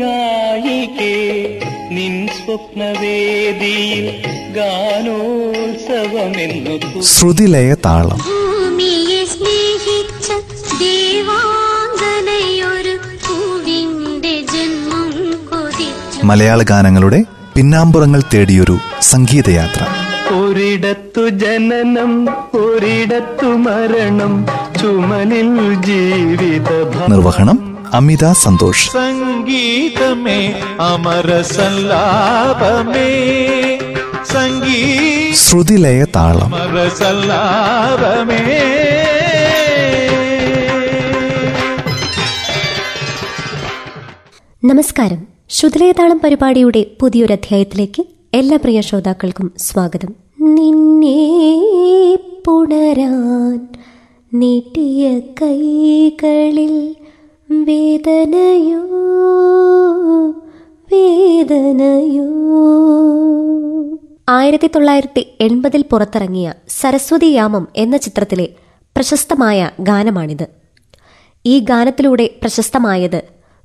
ഗായികേ 0.00 1.14
നിൻ 1.90 2.28
സ്വപ്നവേദിയിൽ 2.28 4.22
ഗാനോത്സവമെന്നു 4.56 7.02
ശ്രുതിലയ 7.02 7.74
താളം. 7.74 8.18
ഭൂമിയെ 8.18 9.24
സ്നേഹിച്ച 9.24 10.32
ദേവാഞ്ജനയൊരു 10.80 12.94
പൂവിന്റെ 13.26 14.44
ജന്മം 14.52 15.12
കൊതിച്ചു. 15.50 16.24
മലയാള 16.24 16.62
ഗാനങ്ങളുടെ 16.62 17.24
പിന്നാമ്പുറങ്ങൾ 17.54 18.22
തേടിയൊരു 18.34 18.78
സംഗീതയാത്ര. 19.00 19.86
ഒരിടത്തു 20.34 21.28
ജനനം 21.28 22.28
ഒരിടത്തു 22.58 23.46
മരണം 23.46 24.46
ചുമലിൽ 24.80 25.74
ജീവിത 25.86 26.68
നിർവഹണം 27.08 27.63
അമിത 27.94 28.32
സന്തോഷ്. 28.32 28.90
സംഗീതമേ 28.90 30.60
അമര 30.80 31.42
സല്ലാപമേ. 31.42 32.98
സംഗീത 34.32 35.34
ശ്രുതിലയ 35.34 36.04
താളം. 36.04 36.54
അമര 36.54 36.88
സല്ലാപമേ. 36.88 38.48
നമസ്കാരം. 44.64 45.26
ശുദ്ധലേതാളം 45.48 46.20
പരിപാടിയുടെ 46.24 46.86
പുതിയൊരു 47.00 47.32
അധ്യായത്തിലേക്ക് 47.32 48.04
എല്ലാ 48.34 48.56
പ്രിയ 48.56 48.80
ശ്രോതാക്കൾക്കും 48.80 49.52
സ്വാഗതം. 49.58 50.14
നിന്നെ 50.40 51.38
പുണരാൻ 52.46 53.68
നീട്ടിയ 54.34 55.18
കൈകളിൽ 55.18 56.94
വേദനയോ? 57.50 58.78
വേദനയോ? 60.92 62.24
ആയിരത്തി 64.28 64.66
തൊള്ളായിരത്തി 64.66 65.26
എൺപതിൽ 65.40 65.84
പുറത്തിറങ്ങിയ 65.92 66.54
സരസ്വതി 66.68 67.26
യാമം 67.26 67.68
എന്ന 67.76 67.96
ചിത്രത്തിലെ 67.96 68.48
പ്രശസ്തമായ 68.96 69.70
ഗാനമാണിത്. 69.80 70.46
ഈ 71.46 71.58
ഗാനത്തിലൂടെ 71.58 72.30
പ്രശസ്തമായത് 72.42 73.22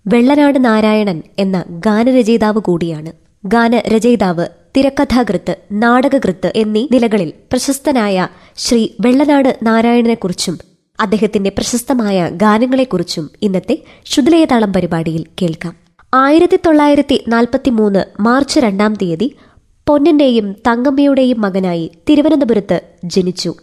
വെള്ളനാട് 0.07 0.65
നാരായണൻ 0.65 1.21
എന്ന 1.39 1.63
ഗാനരചയിതാവ് 1.69 2.59
കൂടിയാണ്. 2.59 3.11
ഗാനരചയിതാവ് 3.45 4.45
തിരക്കഥാകൃത്ത് 4.77 5.57
നാടകകൃത്ത് 5.71 6.53
എന്നീ 6.55 6.87
നിലകളിൽ 6.91 7.29
പ്രശസ്തനായ 7.29 8.27
ശ്രീ 8.55 8.87
വെള്ളനാട് 8.99 9.57
നാരായണനെക്കുറിച്ചും 9.63 10.57
അദ്ദേഹത്തിന്റെ 10.99 11.49
പ്രശസ്തമായ 11.49 12.29
ഗാനങ്ങളെക്കുറിച്ചും 12.29 13.29
ഇന്നത്തെ 13.41 13.83
ശുദ്ധലയതാളം 14.05 14.73
പരിപാടിയിൽ 14.73 15.25
കേൾക്കാം. 15.41 15.75
ആയിരത്തി 16.13 16.59
തൊള്ളായിരത്തി 16.65 17.23
നാൽപ്പത്തി 17.27 17.69
മൂന്ന് 17.69 18.05
മാർച്ച് 18.19 18.59
രണ്ടാം 18.59 18.93
തീയതി 18.93 19.35
പൊന്നന്റെയും 19.87 20.53
തങ്കമ്മയുടെയും 20.53 21.41
മകനായി 21.41 21.91
തിരുവനന്തപുരത്ത് 22.09 22.81
ജനിച്ചു. 23.03 23.53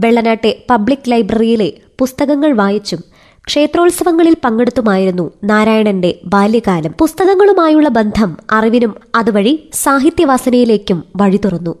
വെള്ളനാട്ടെ 0.00 0.64
പബ്ലിക് 0.70 1.10
ലൈബ്രറിയിലെ 1.10 1.72
പുസ്തകങ്ങൾ 1.98 2.52
വായിച്ചും 2.52 3.04
ക്ഷേത്രോത്സവങ്ങളിൽ 3.46 4.36
പങ്കെടുത്തുമായിരുന്നു 4.44 5.30
നാരായണന്റെ 5.44 6.18
ബാല്യകാലം. 6.24 6.92
പുസ്തകങ്ങളുമായുള്ള 6.92 7.88
ബന്ധം 7.88 8.36
അറിവിനും 8.50 8.94
അതുവഴി 9.14 9.70
സാഹിത്യവാസനയിലേക്കും 9.72 11.04
വഴി 11.16 11.36
തുറന്നു 11.36 11.74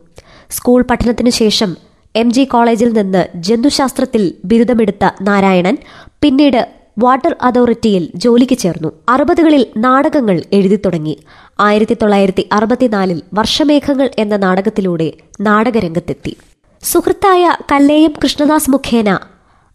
സ്കൂൾ 0.50 0.82
പഠനത്തിനു 0.82 1.30
ശേഷം 1.30 1.87
എം 2.16 2.32
ജി 2.32 2.44
കോളേജിൽ 2.44 2.92
നിന്ന് 2.92 3.26
ജന്തുശാസ്ത്രത്തിൽ 3.34 4.34
ബിരുദമെടുത്ത 4.44 5.10
നാരായണൻ 5.22 5.76
പിന്നീട് 6.22 6.68
വാട്ടർ 6.98 7.36
അതോറിറ്റിയിൽ 7.42 8.08
ജോലിക്ക് 8.14 8.58
ചേർന്നു. 8.58 8.92
അറുപതുകളിൽ 9.08 9.66
നാടകങ്ങൾ 9.76 10.42
എഴുതി 10.52 10.76
തുടങ്ങി. 10.76 11.18
ആയിരത്തി 11.60 11.96
തൊള്ളായിരത്തി 12.02 12.48
അറുപത്തിനാലിൽ 12.52 13.22
വർഷമേഘങ്ങൾ 13.34 14.10
എന്ന 14.18 14.36
നാടകത്തിലൂടെ 14.36 15.12
നാടകരംഗത്തെത്തി. 15.40 16.36
സുഹൃത്തായ 16.82 17.56
കല്ലേയം 17.72 18.12
കൃഷ്ണദാസ് 18.22 18.70
മുഖേന 18.70 19.18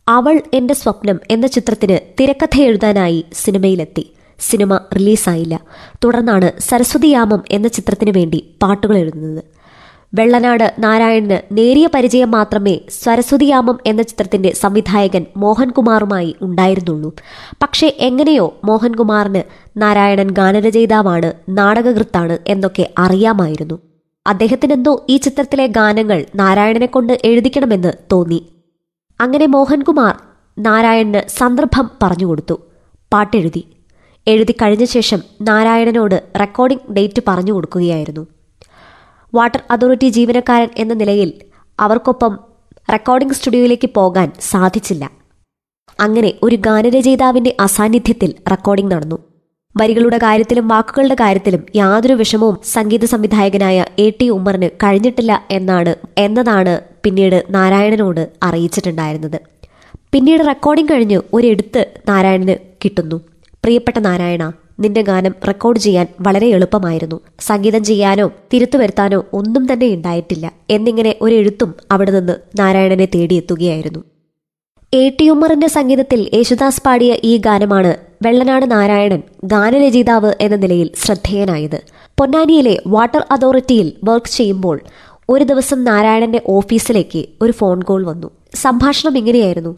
അവൾ 0.08 0.42
എന്റെ 0.54 0.74
സ്വപ്നം 0.74 1.20
എന്ന 1.32 1.48
ചിത്രത്തിന് 1.48 1.98
തിരക്കഥ 2.20 2.62
എഴുതാനായി 2.62 3.26
സിനിമയിലെത്തി. 3.34 4.14
സിനിമ 4.40 4.78
റിലീസായില്ല. 4.96 5.60
തുടർന്നാണ് 6.04 6.52
സരസ്വതിയാമം 6.60 7.44
എന്ന 7.52 7.68
ചിത്രത്തിനു 7.68 8.12
വേണ്ടി 8.12 8.56
പാട്ടുകൾ 8.62 8.98
എഴുതുന്നത്. 8.98 9.44
വെള്ളനാട് 10.14 10.74
നാരായണന് 10.80 11.38
നേരിയ 11.52 11.90
പരിചയം 11.94 12.32
മാത്രമേ 12.32 12.80
സരസ്വതിയാമം 12.90 13.78
എന്ന 13.86 14.02
ചിത്രത്തിന്റെ 14.02 14.54
സംവിധായകൻ 14.54 15.26
മോഹൻകുമാറുമായി 15.38 16.36
ഉണ്ടായിരുന്നുള്ളൂ. 16.42 17.16
പക്ഷേ 17.64 17.96
എങ്ങനെയോ 18.00 18.58
മോഹൻകുമാറിന് 18.64 19.42
നാരായണൻ 19.78 20.32
ഗാനരചയിതാവാണ് 20.32 21.34
നാടകകൃത്താണ് 21.50 22.38
എന്നൊക്കെ 22.48 22.90
അറിയാമായിരുന്നു. 22.98 23.80
അദ്ദേഹത്തിനെന്തോ 24.28 25.06
ഈ 25.10 25.18
ചിത്രത്തിലെ 25.18 25.68
ഗാനങ്ങൾ 25.68 26.26
നാരായണനെ 26.36 26.86
കൊണ്ട് 26.86 27.14
എഴുതിക്കണമെന്ന് 27.26 27.94
തോന്നി. 28.12 28.40
അങ്ങനെ 29.22 29.46
മോഹൻകുമാർ 29.46 30.16
നാരായണന് 30.60 31.30
സന്ദർഭം 31.30 31.90
പറഞ്ഞുകൊടുത്തു 32.04 32.62
പാട്ടെഴുതി. 33.14 33.64
എഴുതി 34.28 34.52
കഴിഞ്ഞ 34.52 34.86
ശേഷം 34.86 35.20
നാരായണനോട് 35.42 36.24
റെക്കോർഡിംഗ് 36.40 36.94
ഡേറ്റ് 36.94 37.22
പറഞ്ഞു 37.28 37.54
കൊടുക്കുകയായിരുന്നു. 37.54 38.28
വാട്ടർ 39.34 39.62
അതോറിറ്റി 39.72 40.10
ജീവനക്കാരൻ 40.10 40.70
എന്ന 40.78 40.94
നിലയിൽ 40.94 41.34
അവർക്കൊപ്പം 41.80 42.40
റെക്കോർഡിംഗ് 42.92 43.34
സ്റ്റുഡിയോയിലേക്ക് 43.34 43.90
പോകാൻ 43.96 44.32
സാധിച്ചില്ല. 44.42 45.10
അങ്ങനെ 46.00 46.34
ഒരു 46.44 46.56
ഗാനരചയിതാവിന്റെ 46.56 47.56
അസാന്നിധ്യത്തിൽ 47.60 48.36
റെക്കോർഡിംഗ് 48.52 48.92
നടന്നു. 48.92 49.18
വരികളുടെ 49.76 50.18
കാര്യത്തിലും 50.18 50.68
വാക്കുകളുടെ 50.68 51.16
കാര്യത്തിലും 51.20 51.66
യാതൊരു 51.76 52.14
വിഷമവും 52.14 52.58
സംഗീത 52.74 53.06
സംവിധായകനായ 53.06 53.86
എ 54.00 54.10
ടി 54.10 54.30
ഉമ്മറിന് 54.30 54.70
കഴിഞ്ഞിട്ടില്ല 54.84 55.42
എന്നാണ് 55.52 55.96
എന്നതാണ് 56.18 56.82
പിന്നീട് 57.04 57.44
നാരായണനോട് 57.50 58.30
അറിയിച്ചിട്ടുണ്ടായിരുന്നത്. 58.44 59.40
പിന്നീട് 60.12 60.48
റെക്കോർഡിംഗ് 60.48 60.92
കഴിഞ്ഞ് 60.92 61.22
ഒരെടുത്ത് 61.34 61.82
നാരായണന് 62.08 62.56
കിട്ടുന്നു. 62.86 63.16
പ്രിയപ്പെട്ട 63.64 64.00
നാരായണ 64.00 64.54
നിന്റെ 64.80 65.02
ഗാനം 65.02 65.36
റെക്കോർഡ് 65.48 65.80
ചെയ്യാൻ 65.80 66.08
വളരെ 66.22 66.48
എളുപ്പമായിരുന്നു. 66.48 67.20
സംഗീതം 67.40 67.84
ചെയ്യാനോ 67.84 68.32
തിരുത്തു 68.54 68.78
വരുത്താനോ 68.78 69.26
ഒന്നും 69.34 69.74
തന്നെ 69.74 69.88
ഉണ്ടായിട്ടില്ല. 69.88 70.52
എന്നിങ്ങനെ 70.70 71.16
ഒരു 71.22 71.36
ഒരെഴുത്തും 71.36 71.74
അവിടെ 71.92 72.12
നിന്ന് 72.12 72.34
നാരായണനെ 72.60 73.06
തേടിയെത്തുകയായിരുന്നു. 73.06 74.00
എ. 74.94 75.10
ടി. 75.10 75.30
ഉമ്മറിന്റെ 75.30 75.68
സംഗീതത്തിൽ 75.68 76.30
യേശുദാസ് 76.34 76.84
പാടിയ 76.84 77.18
ഈ 77.24 77.38
ഗാനമാണ് 77.38 77.96
വെള്ളനാട് 78.26 78.72
നാരായണൻ 78.72 79.22
ഗാനരചയിതാവ് 79.44 80.34
എന്ന 80.42 80.56
നിലയിൽ 80.56 80.90
ശ്രദ്ധേയനായത്. 80.96 81.82
പൊന്നാനിയിലെ 82.20 82.82
വാട്ടർ 82.88 83.26
അതോറിറ്റിയിൽ 83.32 83.94
വർക്ക് 84.04 84.26
ചെയ്യുമ്പോൾ 84.26 84.80
ഒരു 85.30 85.44
ദിവസം 85.44 85.84
നാരായണന്റെ 85.84 86.42
ഓഫീസിലേക്ക് 86.48 87.26
ഒരു 87.42 87.52
ഫോൺ 87.52 87.82
കോൾ 87.82 88.06
വന്നു. 88.06 88.30
സംഭാഷണം 88.56 89.18
ഇങ്ങനെയായിരുന്നു. 89.18 89.76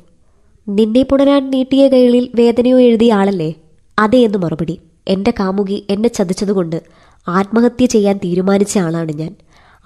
നിന്നെ 0.70 1.02
പുണരാൻ 1.02 1.50
നീട്ടിയ 1.50 1.88
കൈകളിൽ 1.88 2.30
വേദനയോ 2.36 2.80
എഴുതിയ 2.80 3.14
ആളല്ലേ? 3.14 3.54
അതെ 4.00 4.18
എന്ന് 4.18 4.38
മറുപടി. 4.38 4.80
എന്റെ 5.08 5.34
കാമുകി 5.40 5.86
എന്നെ 5.90 6.10
ചതിച്ചതുകൊണ്ട് 6.10 6.82
ആത്മഹത്യ 7.28 7.86
ചെയ്യാൻ 7.86 8.18
തീരുമാനിച്ച 8.18 8.78
ആളാണ് 8.78 9.12
ഞാൻ. 9.12 9.36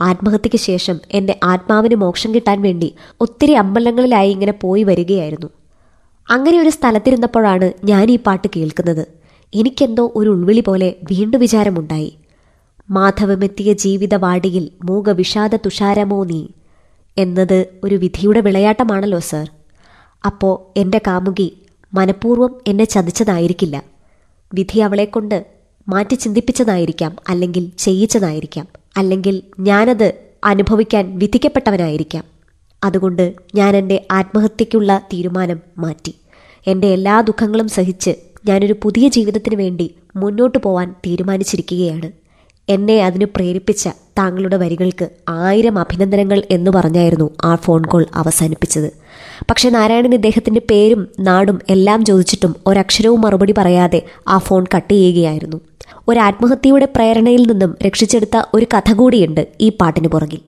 ആത്മഹത്യയ്ക്ക് 0.02 0.58
ശേഷം 0.58 1.00
എന്റെ 1.12 1.40
ആത്മാവിന് 1.44 1.96
മോക്ഷം 1.96 2.36
കിട്ടാൻ 2.36 2.62
വേണ്ടി 2.62 2.96
ഒത്തിരി 3.22 3.52
അമ്പലങ്ങളിലായി 3.52 4.31
ഇങ്ങനെ 4.31 4.52
പോയി 4.52 4.84
വരികയായിരുന്നു. 4.84 5.50
അങ്ങനെ 6.30 6.62
ഒരു 6.62 6.69
സ്ഥലത്തിരുന്നപ്പോഴാണ് 6.69 7.72
ഞാൻ 7.84 8.12
ഈ 8.12 8.16
പാട്ട് 8.16 8.48
കേൾക്കുന്നത്. 8.56 9.08
എനിക്കെന്തോ 9.53 10.12
ഒരു 10.16 10.30
ഉൾവിളി 10.30 10.59
പോലെ 10.59 10.96
വീണ്ടും 11.12 11.42
വിചാരമുണ്ടായി. 11.42 12.18
മാധവമെത്തിയ 12.90 13.74
ജീവിതവാടിയിൽ 13.74 14.69
മൂക 14.84 15.09
വിഷാദ 15.09 15.56
തുഷാരമോ 15.56 16.24
നീ? 16.24 16.48
എന്നത് 17.18 17.66
ഒരു 17.84 17.96
വിധിയുടെ 17.96 18.40
വിളയാട്ടമാണല്ലോ 18.40 19.19
സർ. 19.19 19.50
അപ്പോ 20.25 20.74
എന്റെ 20.78 21.01
കാമുകി 21.07 21.57
മനഃപൂർവം 21.94 22.56
എന്നെ 22.68 22.86
ചതിച്ചതായിരിക്കില്ല. 22.86 23.99
വിധി 24.54 24.80
അവളെക്കൊണ്ട് 24.80 25.46
മാറ്റി 25.88 26.16
ചിന്തിപ്പിച്ചതായിരിക്കാം 26.16 27.16
അല്ലെങ്കിൽ 27.30 27.72
ചെയ്യിച്ചതായിരിക്കാം. 27.78 28.68
അല്ലെങ്കിൽ 28.98 29.42
ഞാനത് 29.60 30.13
അനുഭവിക്കാൻ 30.44 31.19
വിധിക്കപ്പെട്ടവനായിരിക്കാം. 31.19 32.24
അതുകൊണ്ട് 32.84 33.34
ഞാൻ 33.56 33.78
എന്റെ 33.78 34.06
ആത്മഹത്യയ്ക്കുള്ള 34.12 35.01
തീരുമാനം 35.13 35.60
മാറ്റി. 35.78 36.16
എന്റെ 36.68 36.88
എല്ലാ 36.88 37.22
ദുഃഖങ്ങളും 37.22 37.68
സഹിച്ച് 37.68 38.16
ഞാനൊരു 38.46 38.75
പുതിയ 38.84 39.10
ജീവിതത്തിന് 39.10 39.56
വേണ്ടി 39.56 39.96
മുന്നോട്ട് 40.16 40.57
പോവാൻ 40.57 40.96
തീരുമാനിച്ചിരിക്കുകയാണ്. 41.06 42.12
എന്നെ 42.69 43.06
അതിന് 43.06 43.25
പ്രേരിപ്പിച്ച 43.25 43.90
താങ്കളുടെ 44.18 44.57
വരികൾക്ക് 44.57 45.10
ആയിരം 45.30 45.80
അഭിനന്ദനങ്ങൾ 45.80 46.44
എന്ന് 46.51 46.72
പറഞ്ഞായിരുന്നു 46.72 47.30
ആ 47.44 47.56
ഫോൺ 47.56 47.86
കോൾ 47.86 48.06
അവസാനിപ്പിച്ചത്. 48.16 48.99
പക്ഷെ 49.50 49.69
നാരായണൻ 49.69 50.13
ഇദ്ദേഹത്തിന്റെ 50.13 50.62
പേരും 50.71 51.07
നാടും 51.19 51.59
എല്ലാം 51.69 52.06
ചോദിച്ചിട്ടും 52.06 52.56
ഒരക്ഷരവും 52.68 53.21
മറുപടി 53.21 53.53
പറയാതെ 53.57 54.01
ആ 54.27 54.38
ഫോൺ 54.38 54.65
കട്ട് 54.75 54.94
ചെയ്യുകയായിരുന്നു. 54.94 55.57
ഒരു 56.07 56.19
ആത്മഹത്യയുടെ 56.19 56.86
പ്രേരണയിൽ 56.86 57.44
നിന്നും 57.51 57.75
രക്ഷിച്ചെടുത്ത 57.86 58.44
ഒരു 58.53 58.65
കഥ 58.74 58.94
കൂടിയുണ്ട് 58.94 59.47
ഈ 59.62 59.69
പാട്ടിന് 59.69 60.07
പുറകിൽ. 60.07 60.41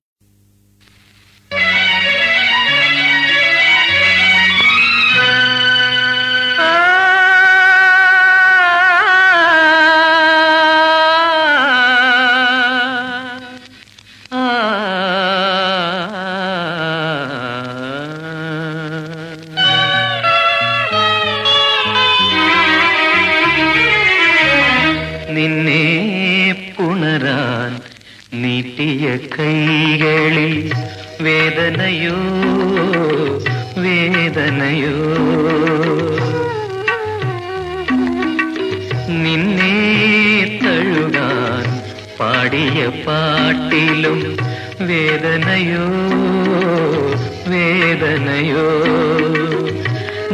വേദനയോ 47.93 48.65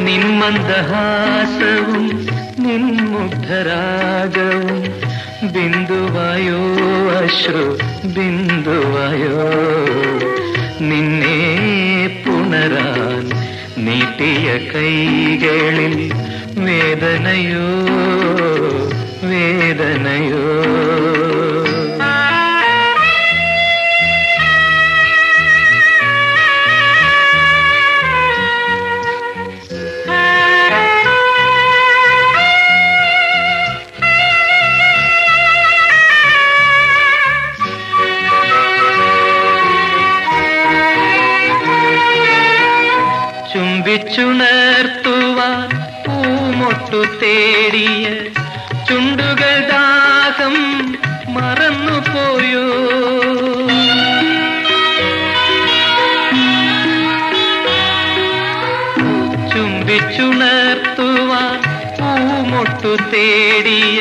നിന്മന്ദഹാസവും 0.08 2.04
നിൻമുഗ്ധരാഗവും 2.64 3.64
ബിന്ദുവായോ 5.54 6.60
അശ്രു 7.18 7.64
ബിന്ദുവായോ 8.16 9.48
നിന്നെ 10.90 11.40
പുണരാൻ 12.24 13.26
നീട്ടിയ 13.86 14.48
കൈകളിൽ 14.72 15.96
വേദനയോ 16.68 17.68
വേദനയോ 19.32 20.46
ചുംബിച്ചുണർത്തുവാൻ 44.18 45.60
പൂമൊട്ടു 46.06 47.02
തേടിയ 47.22 48.06
ചുണ്ടുകൾ 48.88 49.54
ദാഹം 49.70 50.56
മറന്നുപോയോ? 51.36 52.66
ചുംബിച്ചുണർത്തുവാൻ 60.20 61.58
പൂമൊട്ടു 61.98 62.92
തേടിയ 63.12 64.00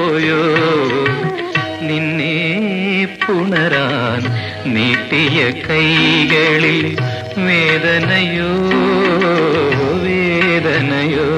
മറന്നുപോയോ 0.00 0.42
നിന്നെ 1.88 2.34
പുണരാൻ 3.22 4.22
നീട്ടിയ 4.74 5.38
കൈകളിൽ 5.66 6.80
വേദനയോ 7.46 8.52
വേദനയോ? 10.04 11.28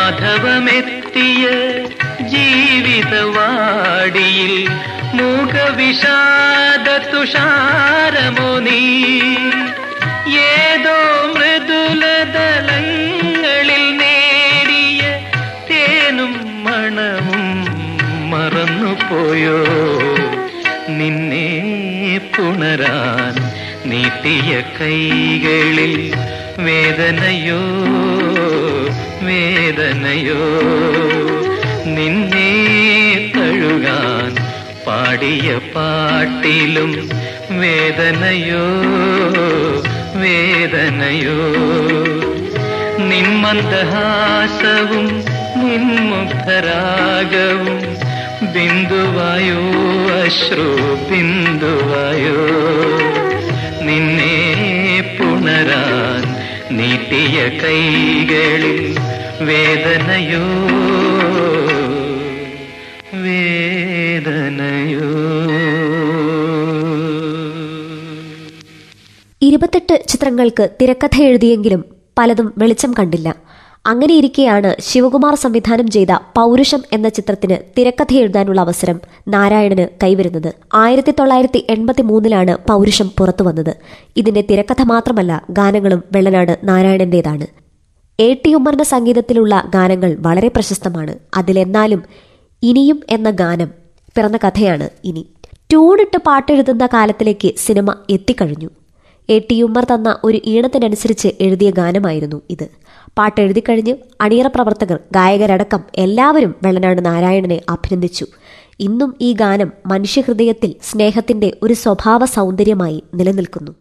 മാധവമെത്തിയ 0.09 1.45
ജീവിതവാടിയിൽ 2.33 4.55
മുഖവിഷാദ 5.19 6.89
തുഷാരമോ 7.13 8.59
നീ? 8.59 8.81
മറന്നുപോയോ 19.07 19.59
നിന്നെ 20.99 21.49
പുണരാൻ 22.35 23.35
നീട്ടിയ 23.91 24.53
കൈകളിൽ 24.77 25.95
വേദനയോ? 26.59 27.61
വേദനയോ? 29.27 30.43
നിന്നെ 31.97 32.51
തഴുകാൻ 33.37 34.31
പാടിയ 34.87 35.49
പാട്ടിലും 35.75 36.93
വേദനയോ? 37.61 38.67
വേദനയോ? 40.23 41.39
നിന്മന്ദഹാസവും 43.11 45.07
നിൻമുഗ്ധരാഗവും 45.63 46.47
ബിന്ദുവായോ 48.55 49.61
അശ്രു 50.21 50.69
ബിന്ദുവായോ 51.11 52.39
നിന്നെ 53.87 55.17
പുണരാൻ 55.19 56.23
നീട്ടിയ 56.77 57.49
കൈകളിൽ 57.49 58.97
വേദനയോ 59.41 60.47
വേദനയോ. 63.23 65.07
ഇരുപത്തെട്ട് 69.43 70.05
ചിത്രങ്ങൾക്ക് 70.09 70.69
തിരക്കഥ 70.83 71.23
എഴുതിയെങ്കിലും 71.23 71.85
പലതും 72.19 72.55
വെളിച്ചം 72.59 72.95
കണ്ടില്ല. 72.99 73.46
അങ്ങനെയിരിക്കെയാണ് 73.87 74.77
ശിവകുമാർ 74.81 75.35
സംവിധാനം 75.35 75.91
ചെയ്ത 75.91 76.13
പൗരുഷം 76.37 76.83
എന്ന 76.93 77.09
ചിത്രത്തിന് 77.09 77.57
തിരക്കഥ 77.79 78.15
എഴുതാനുള്ള 78.15 78.61
അവസരം 78.61 79.01
നാരായണന് 79.29 79.89
കൈവരുന്നത്. 80.03 80.55
ആയിരത്തി 80.75 81.15
തൊള്ളായിരത്തി 81.19 81.67
എൺപത്തി 81.71 82.03
മൂന്നിലാണ് 82.03 82.59
പൗരുഷം 82.69 83.11
പുറത്തുവന്നത്. 83.19 83.77
ഇതിന്റെ 84.17 84.41
തിരക്കഥ 84.41 84.83
മാത്രമല്ല 84.83 85.45
ഗാനങ്ങളും 85.51 86.05
വെള്ളനാട് 86.13 86.59
നാരായണന്റേതാണ്. 86.65 87.47
എ. 88.21 88.35
ടി. 88.35 88.55
ഉമ്മറിന്റെ 88.55 88.85
സംഗീതത്തിലുള്ള 88.85 89.71
ഗാനങ്ങൾ 89.75 90.17
വളരെ 90.21 90.49
പ്രശസ്തമാണ്. 90.49 91.19
അതിലെന്നാലും 91.37 92.03
ഇനിയും 92.63 93.01
എന്ന 93.11 93.31
ഗാനം 93.31 93.71
പിറന്ന 94.17 94.37
കഥയാണ് 94.37 94.91
ഇനി. 95.05 95.27
ട്യൂണിട്ട് 95.71 96.19
പാട്ടെഴുതുന്ന 96.27 96.87
കാലത്തിലേക്ക് 96.87 97.53
സിനിമ 97.57 97.95
എത്തിക്കഴിഞ്ഞു. 98.11 98.69
എ. 99.29 99.39
ടി. 99.39 99.63
ഉമ്മർ 99.63 99.85
തന്ന 99.85 100.19
ഒരു 100.25 100.41
ഈണത്തിനനുസരിച്ച് 100.47 101.29
എഴുതിയ 101.41 101.71
ഗാനമായിരുന്നു 101.71 102.43
ഇത്. 102.51 102.69
പാട്ടെഴുതിക്കഴിഞ്ഞ് 103.19 103.95
അണിയറ 104.21 104.47
പ്രവർത്തകർ 104.47 104.99
ഗായകരടക്കം 105.13 105.81
എല്ലാവരും 105.97 106.55
വെള്ളനാട് 106.65 107.05
നാരായണനെ 107.05 107.61
അഭിനന്ദിച്ചു. 107.69 108.27
ഇന്നും 108.81 109.15
ഈ 109.21 109.33
ഗാനം 109.33 109.73
മനുഷ്യഹൃദയത്തിൽ 109.87 110.75
സ്നേഹത്തിന്റെ 110.83 111.53
ഒരു 111.63 111.75
സ്വഭാവ 111.75 112.25
സൗന്ദര്യമായി 112.25 113.03
നിലനിൽക്കുന്നു. 113.15 113.73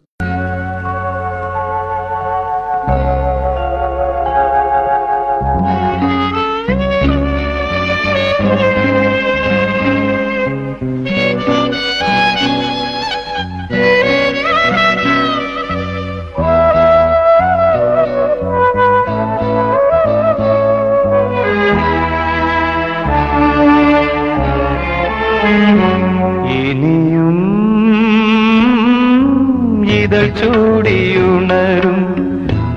ഇതൾ 30.06 30.26
ചൂടിയുണരും 30.26 32.16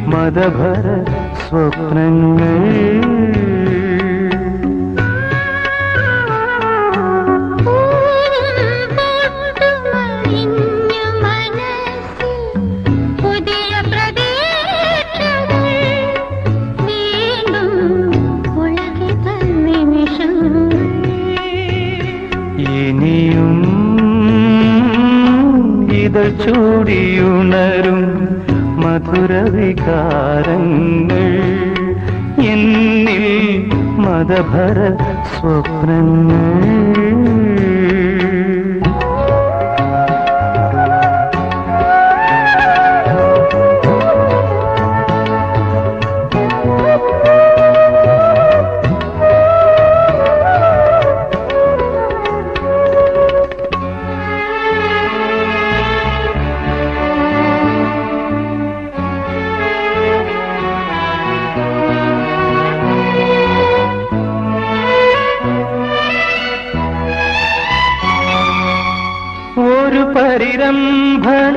മതഭര 0.07 1.05
സ്വപ്നങ്ങൾ. 1.49 3.10
ഇനിയും 22.71 23.57
ഇതൾ 25.93 26.29
ചൂടിയുണരും 26.31 28.03
മധുരവികാരങ്ങൾ. 28.81 29.77
എന്നിൽ 32.43 33.27
മതഭര 33.99 34.79
സ്വപ്നങ്ങൾ. 35.35 37.00
പരിരംഭണ 70.61 71.57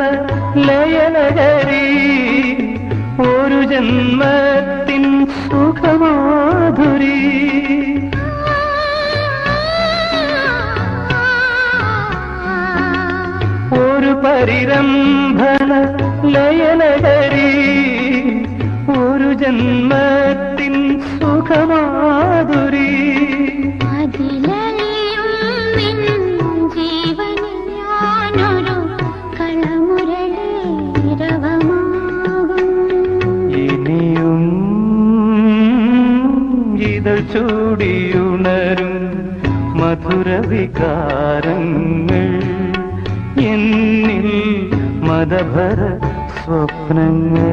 ലയനഗരി 0.67 1.87
ഒരു 3.23 3.59
ജന്മത്തിൻ 3.71 5.03
സുഖമാധുരി. 5.47 7.17
ഒരു 13.79 14.13
പരിരംഭണ 14.23 15.71
ലയനഗരി 16.35 17.51
ഒരു 18.99 19.31
ജന്മത്തിൻ 19.33 20.75
സുഖമാധുരി 21.19 21.92
മതഭര 45.45 45.81
സ്വപ്നങ്ങൾ 46.37 47.52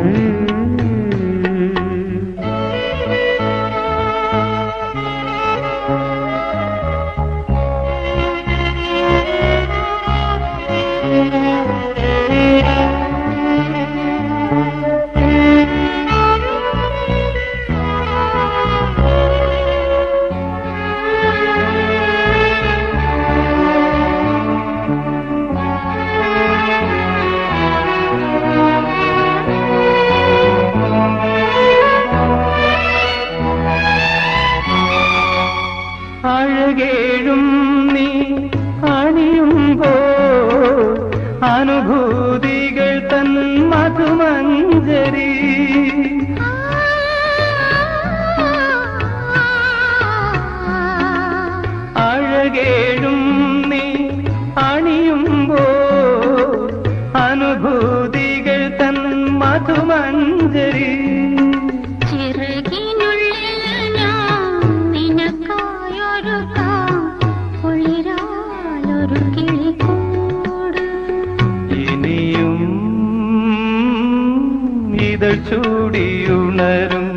ചൂടിയുണരും 76.60 77.08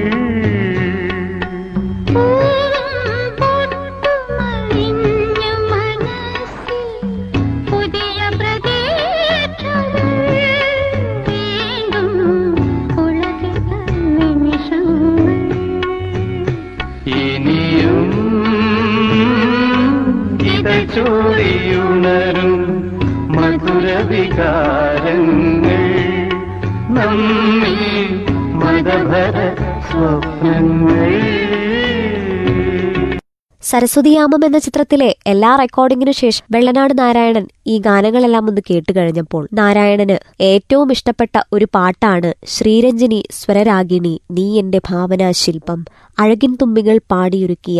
സരസ്വതിയാമം 33.75 34.41
എന്ന 34.47 34.57
ചിത്രത്തിലെ 34.59 35.07
എല്ലാ 35.27 35.49
റെക്കോർഡിംഗിനു 35.55 36.11
ശേഷം 36.19 36.43
വെള്ളനാട് 36.53 36.93
നാരായണൻ 36.99 37.45
ഈ 37.67 37.75
ഗാനങ്ങളെല്ലാം 37.79 38.45
ഒന്ന് 38.47 38.61
കേട്ടു 38.67 38.91
കഴിഞ്ഞപ്പോൾ 38.95 39.43
നാരായണന് 39.53 40.17
ഏറ്റവും 40.47 40.91
ഇഷ്ടപ്പെട്ട 40.95 41.41
ഒരു 41.53 41.67
പാട്ടാണ് 41.73 42.29
ശ്രീരഞ്ജിനി 42.53 43.19
സ്വരരാഗിണി 43.31 44.13
നീ 44.31 44.45
എന്റെ 44.59 44.81
ഭാവനാ 44.89 45.31
ശില്പം 45.41 45.81
അഴകിൻ 46.17 46.53
തുമ്പികൾ 46.55 46.99
പാടിയൊരുക്കിയ 47.11 47.79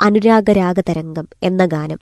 അനുരാഗരാഗതരംഗം 0.00 1.28
എന്ന 1.42 1.66
ഗാനം. 1.66 2.00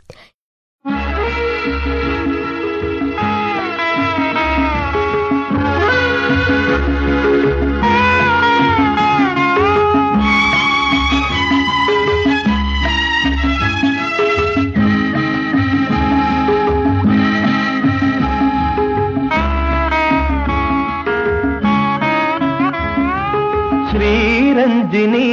ശ്രീരഞ്ജിനി 24.93 25.29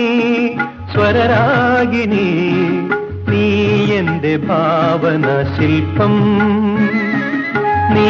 സ്വരരാഗിനി 0.94 2.28
നീ 3.30 3.42
എന്റെ 3.94 4.32
ഭാവന 4.38 5.26
ശില്പം. 5.56 6.14
നീ 7.94 8.06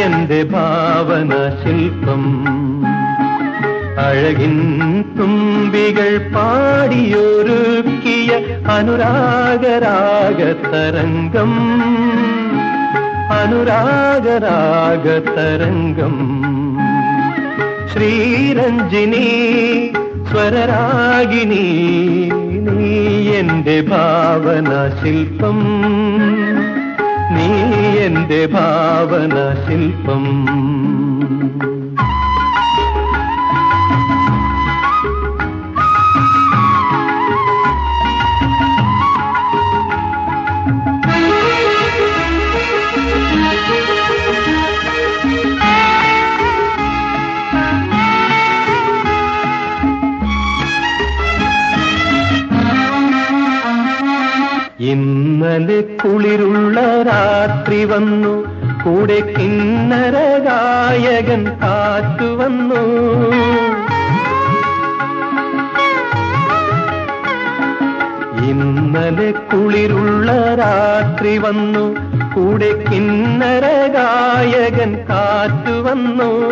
എന്റെ 0.00 0.40
ഭാവന 0.44 1.30
ശില്പം. 1.62 2.24
അഴകിൻ 4.04 4.56
തുമ്പികൾ 5.18 6.10
പാടിയൊരുക്കിയ 6.34 8.30
അനുരാഗരാഗ 8.76 10.40
തരംഗം 10.68 11.54
അനുരാഗരാഗ 13.40 15.06
തരംഗം 15.30 16.16
ശ്രീരഞ്ജിനി 17.92 19.26
സ്വരരാഗിണി 20.30 21.64
നീ 22.58 23.30
എന്റെ 23.30 23.80
ഭാവന 23.80 24.90
ശില്പം. 25.02 25.58
നീ 27.30 27.48
എന്റെ 27.98 28.46
ഭാവന 28.46 29.54
ശില്പം. 29.68 30.24
കുളിരുള്ള 56.04 56.80
രാത്രി 56.80 57.84
വന്നു. 57.84 58.44
കൂടെ 58.84 59.20
കിന്നര 59.20 60.38
ഗായകൻ 60.38 61.44
കാറ്റു 61.44 62.24
വന്നു. 62.24 62.82
ഇന്നലെ 68.48 69.30
കുളിരുള്ള 69.30 70.32
രാത്രി 70.32 71.38
വന്നു. 71.38 71.96
കൂടെ 72.34 72.84
കിന്നര 72.90 73.86
ഗായകൻ 73.86 74.94
കാറ്റു 74.94 75.72
വന്നു. 75.72 76.50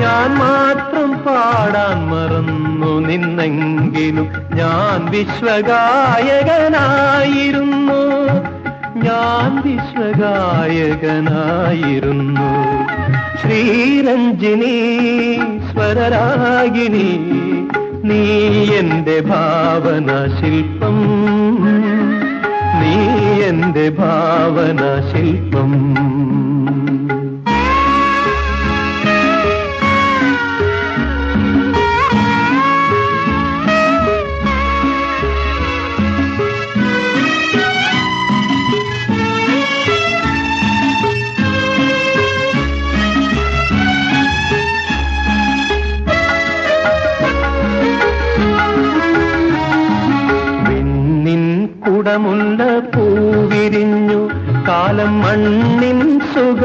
ഞാൻ 0.00 0.38
മാത്രം 0.38 1.12
പാടാൻ 1.12 2.08
മറന്നു. 2.08 3.08
നിന്നെങ്കിലും 3.08 4.28
ഞാൻ 4.54 5.10
വിശ്വഗായകനായിരുന്നു. 5.10 7.87
ഞാൻ 9.18 9.54
സ്വഗായകനായിരുന്നു 9.88 10.98
ശ്രീരഞ്ജിനി 13.40 14.74
സ്വരരാഗിനി 15.68 17.08
നീ 18.08 18.20
എന്റെ 18.78 19.16
ഭാവന 19.30 20.08
ശില്പം 20.36 20.98
നീ 22.80 22.94
എന്റെ 23.48 23.86
ഭാവന 23.98 24.80
ശില്പം 25.10 25.72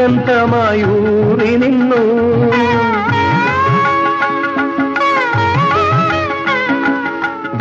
സുഗന്ധമായൂറി 0.04 1.56
നിന്നു. 1.56 2.02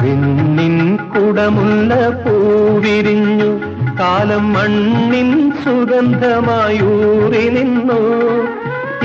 വിണ്ണിൻ 0.02 0.96
കുടമുള്ള 0.96 1.94
പൂവിരിഞ്ഞു. 1.94 3.60
കാലം 4.00 4.52
മണ്ണിൻ 4.52 5.52
സുഗന്ധമായൂറി 5.64 7.48
നിന്നു. 7.48 8.00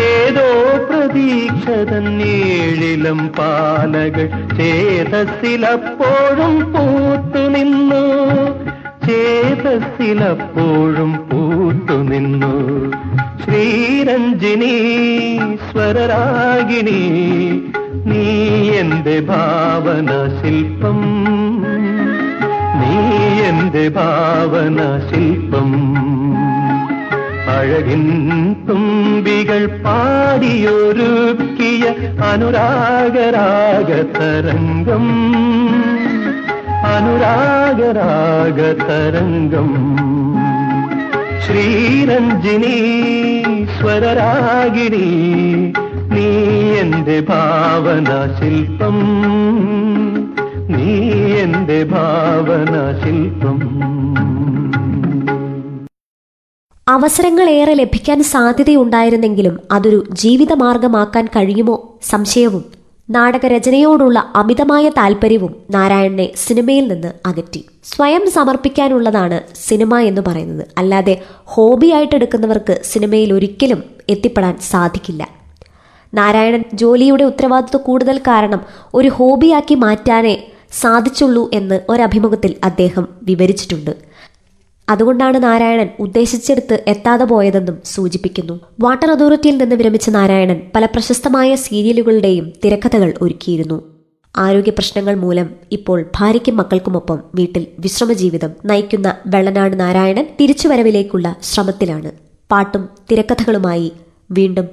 ഏതോ 0.01 0.49
പ്രതീക്ഷതൻ 0.89 1.87
തന്നേഴിലും 1.87 3.27
പാലകൾ 3.27 4.29
ചേതസിലപ്പോഴും 4.57 6.73
പൂത്തു 6.73 7.47
നിന്നു. 7.47 8.03
ചേതസിലപ്പോഴും 9.07 11.13
പൂത്തുനിന്നു 11.13 11.66
ചേതസ്സിലപ്പോഴും 11.77 12.05
നിന്നു. 12.05 12.53
ശ്രീരഞ്ജിനി 13.43 14.75
സ്വരരാഗിണി 15.67 17.01
നീ 18.05 18.23
എന്റെ 18.81 19.19
ഭാവന 19.19 20.09
ശില്പം. 20.37 20.99
നീ 22.79 22.95
എന്റെ 23.49 23.89
ഭാവന 23.89 24.79
ശില്പം. 25.09 25.69
അഴകിൻ 27.57 28.03
തുമ്പികൾ 28.69 29.61
പാടിയൊരുക്കിയ 29.83 31.83
അനുരാഗരാഗ 32.23 33.89
തരംഗം 34.17 35.05
അനുരാഗരാഗ 36.95 38.59
തരംഗം 38.87 39.69
ശ്രീരഞ്ജിനി 41.47 42.77
സ്വരരാഗിണി 43.77 45.07
നീ 46.09 46.27
എന്റെ 46.79 47.19
ഭാവന 47.21 48.09
ശില്പം 48.39 48.97
നീ 50.69 50.87
എന്റെ 51.39 51.83
ഭാവന 51.83 52.73
ശില്പം 53.03 53.59
അവസരങ്ങൾ 56.87 57.49
ഏറെ 57.49 57.73
ലഭിക്കാൻ 57.73 58.23
സാധ്യതയുണ്ടായിരുന്നെങ്കിലും 58.23 59.55
അതൊരു 59.71 60.03
ജീവിതമാർഗമാക്കാൻ 60.13 61.25
കഴിയുമോ? 61.25 61.75
സംശയവും 62.03 62.63
നാടകരചനയോടുള്ള 63.09 64.31
അമിതമായ 64.35 64.89
താൽപര്യവും 64.89 65.55
നാരായണനെ 65.71 66.29
സിനിമയിൽ 66.35 66.87
നിന്ന് 66.87 67.13
അകറ്റി. 67.25 67.65
സ്വയം 67.83 68.31
സമർപ്പിക്കാനുള്ളതാണ് 68.31 69.41
സിനിമ 69.67 69.99
എന്ന് 69.99 70.21
പറയുന്നത്. 70.27 70.67
അല്ലാതെ 70.77 71.21
ഹോബിയായിട്ടെടുക്കുന്നവർക്ക് 71.45 72.81
സിനിമയിൽ 72.83 73.33
ഒരിക്കലും 73.33 73.83
എത്തിപ്പെടാൻ 74.09 74.57
സാധിക്കില്ല. 74.69 75.27
നാരായണൻ 76.13 76.63
ജോലിയുടെ 76.73 77.23
ഉത്തരവാദിത്വം 77.23 77.83
കൂടുതൽ 77.83 78.17
കാരണം 78.17 78.61
ഒരു 78.93 79.07
ഹോബിയാക്കി 79.07 79.75
മാറ്റാനേ 79.75 80.43
സാധിച്ചുള്ളൂ 80.71 81.49
എന്ന് 81.53 81.79
ഒരഭിമുഖത്തിൽ 81.89 82.55
അദ്ദേഹം 82.63 83.07
വിവരിച്ചിട്ടുണ്ട്. 83.23 84.06
അതുകൊണ്ടാണ് 84.89 85.43
നാരായണൻ 85.43 85.89
ഉദ്ദേശിച്ചെടുത്ത് 85.99 86.83
എത്താതെ 86.87 87.25
പോയതെന്നും 87.25 87.77
സൂചിപ്പിക്കുന്നു. 87.85 88.59
വാട്ടർ 88.79 89.11
അതോറിറ്റിയിൽ 89.11 89.57
നിന്ന് 89.57 89.75
വിരമിച്ച 89.75 90.09
നാരായണൻ 90.09 90.61
പല 90.75 90.85
പ്രശസ്തമായ 90.85 91.55
സീരിയലുകളുടെയും 91.55 92.53
തിരക്കഥകൾ 92.65 93.13
ഒരുക്കിയിരുന്നു. 93.21 93.97
ആരോഗ്യ 94.37 94.71
പ്രശ്നങ്ങൾ 94.71 95.15
മൂലം 95.15 95.49
ഇപ്പോൾ 95.71 96.05
ഭാര്യയ്ക്കും 96.15 96.57
മക്കൾക്കുമൊപ്പം 96.57 97.19
വീട്ടിൽ 97.35 97.67
വിശ്രമജീവിതം 97.79 98.51
നയിക്കുന്ന 98.65 99.15
വെള്ളനാട് 99.27 99.79
നാരായണൻ 99.79 100.27
തിരിച്ചുവരവിലേക്കുള്ള 100.41 101.35
ശ്രമത്തിലാണ്. 101.43 102.11
പാട്ടും 102.51 102.89
തിരക്കഥകളുമായി 103.11 103.91
വീണ്ടും 104.31 104.67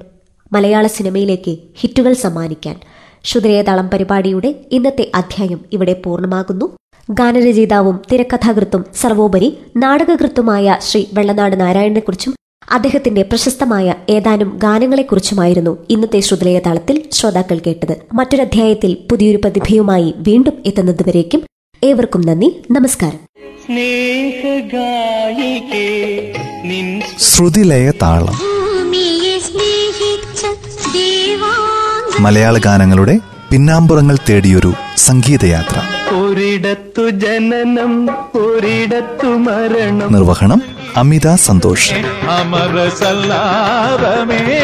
മലയാള 0.53 0.87
സിനിമയിലേക്ക് 0.87 1.57
ഹിറ്റുകൾ 1.77 2.13
സമ്മാനിക്കാൻ. 2.13 2.75
ശുദ്രേതാളം 3.23 3.89
പരിപാടിയുടെ 3.89 4.55
ഇന്നത്തെ 4.71 5.11
അധ്യായം 5.15 5.59
ഇവിടെ 5.73 6.01
പൂർണമാകുന്നു. 6.05 6.69
ഗാനരചയിതാവും 7.09 8.01
തിരക്കഥാകൃത്തും 8.11 8.85
സർവോപരി 9.01 9.57
നാടകകൃത്തുമായ 9.77 10.77
ശ്രീ 10.81 11.05
വെള്ളനാട് 11.13 11.59
നാരായണനെക്കുറിച്ചും 11.59 12.33
അദ്ദേഹത്തിന്റെ 12.71 13.21
പ്രശസ്തമായ 13.21 13.93
ഏതാനും 14.09 14.59
ഗാനങ്ങളെക്കുറിച്ചുമായിരുന്നു 14.63 15.77
ഇന്നത്തെ 15.89 16.19
ശ്രുതലയതാളത്തിൽ 16.19 17.03
ശ്രോതാക്കൾ 17.11 17.61
കേട്ടത്. 17.67 17.97
മറ്റൊരധ്യായത്തിൽ 18.13 18.97
പുതിയൊരു 19.11 19.37
പ്രതിഭയുമായി 19.37 20.13
വീണ്ടും 20.17 20.53
എത്തുന്നതുവരേക്കും 20.65 21.41
ഏവർക്കും 21.83 22.21
നന്ദി 22.21 22.61
നമസ്കാരം. 22.71 23.19
സ്നേഹഗായികേ 23.65 26.33
നിൻ 26.65 27.01
ശ്രുതിലയ 27.19 27.91
താളം 28.01 28.55
മലയാള 32.19 32.57
ഗാനങ്ങളുടെ 32.57 33.19
പിന്നാമ്പുറങ്ങൾ 33.51 34.17
തേടിയൊരു 34.29 34.73
സംഗീതയാത്ര. 34.97 35.94
ഒരിടത്തു 36.09 37.09
ജനനം 37.09 38.09
ഒരിടത്തു 38.37 39.27
മരണം. 39.27 40.13
നിർവഹണം 40.13 40.61
അമിത 40.97 41.35
സന്തോഷ്. 41.35 41.93
അമര 42.29 42.89
സല്ലാപമേ 42.89 44.61